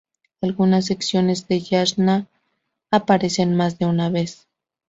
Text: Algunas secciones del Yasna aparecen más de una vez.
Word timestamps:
Algunas 0.41 0.85
secciones 0.87 1.47
del 1.47 1.63
Yasna 1.63 2.25
aparecen 2.91 3.55
más 3.55 3.77
de 3.77 3.85
una 3.85 4.09
vez. 4.09 4.47